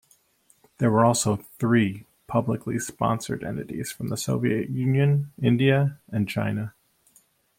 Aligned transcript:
There 0.79 0.89
were 0.89 1.05
also 1.05 1.35
three 1.35 2.07
publicly 2.25 2.79
sponsored 2.79 3.43
entities 3.43 3.91
from 3.91 4.07
the 4.07 4.17
Soviet 4.17 4.71
Union, 4.71 5.31
India 5.39 5.99
and 6.11 6.27
China. 6.27 6.73